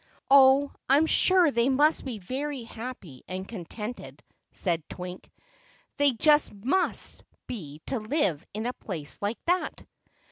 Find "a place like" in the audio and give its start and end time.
8.65-9.37